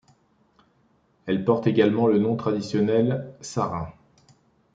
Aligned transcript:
Elle 1.27 1.45
porte 1.45 1.67
également 1.67 2.07
le 2.07 2.17
nom 2.17 2.35
traditionnel 2.35 3.31
Sarin. 3.39 3.93